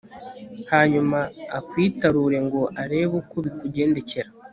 [0.71, 1.19] hanyuma
[1.57, 4.29] akwitarure ngo arebe uko bikugendekera